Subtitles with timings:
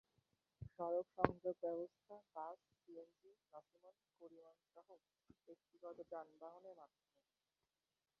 [0.69, 4.87] সড়ক যোগাযোগ ব্যবস্থা বাস, সিএনজি, নসিমন, করিমনসহ
[5.47, 7.19] ব্যক্তিগত যানবাহনের মাধ্যমে।